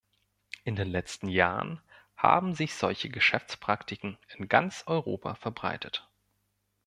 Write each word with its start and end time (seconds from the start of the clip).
In 0.63 0.75
den 0.75 0.87
letzten 0.87 1.27
Jahren 1.27 1.79
haben 2.17 2.55
sich 2.55 2.73
solche 2.73 3.07
Geschäftspraktiken 3.07 4.17
in 4.35 4.47
ganz 4.49 4.83
Europa 4.87 5.35
verbreitet. 5.35 6.09